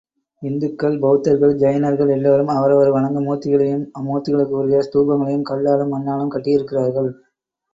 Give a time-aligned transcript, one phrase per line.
[0.41, 7.11] இந்துக்கள், பெளத்தர்கள், ஜைனர்கள் எல்லோரும் அவரவர் வணங்கும் மூர்த்திகளையும் அம்மூர்த்திகளுக்கு உரிய ஸ்தூபங்களையும் கல்லாலும் மண்ணாலும் கட்டியிருக்கிறார்கள்.